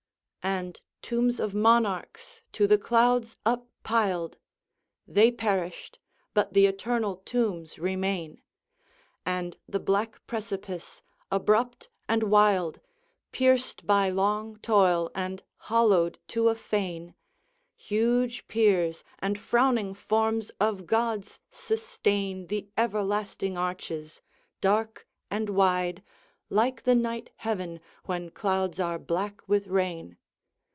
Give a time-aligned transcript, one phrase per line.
[0.43, 4.39] And tombs of monarchs to the clouds up piled
[5.05, 5.99] They perished,
[6.33, 8.41] but the eternal tombs remain
[9.23, 12.79] And the black precipice, abrupt and wild,
[13.31, 17.13] Pierced by long toil and hollowed to a fane;
[17.75, 24.23] Huge piers and frowning forms of gods sustain The everlasting arches,
[24.59, 26.01] dark and wide,
[26.49, 30.17] Like the night heaven, when clouds are black with rain.